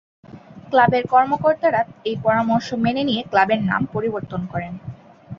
ক্লাবের 0.69 1.03
কর্মকর্তারা 1.07 1.81
এই 2.05 2.15
পরামর্শ 2.23 2.67
মেনে 2.83 3.03
নিয়ে 3.03 3.21
ক্লাবের 3.23 3.61
নাম 3.63 3.81
পরিবর্তন 3.93 4.41
করেন। 4.51 4.73